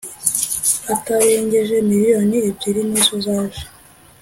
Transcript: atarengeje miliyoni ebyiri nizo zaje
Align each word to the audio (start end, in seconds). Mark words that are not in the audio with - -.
atarengeje 0.93 1.75
miliyoni 1.89 2.37
ebyiri 2.49 2.81
nizo 2.89 3.15
zaje 3.25 3.63